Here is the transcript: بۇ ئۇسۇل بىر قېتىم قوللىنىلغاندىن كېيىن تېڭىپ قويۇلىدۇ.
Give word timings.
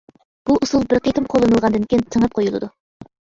بۇ 0.49 0.55
ئۇسۇل 0.65 0.87
بىر 0.93 1.01
قېتىم 1.07 1.27
قوللىنىلغاندىن 1.33 1.85
كېيىن 1.91 2.05
تېڭىپ 2.15 2.35
قويۇلىدۇ. 2.39 2.71